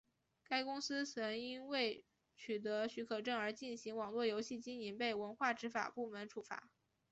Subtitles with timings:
[0.45, 2.03] 该公司曾因未
[2.35, 6.71] 取得许可证而进行网络游戏经营被文化执法部门处罚。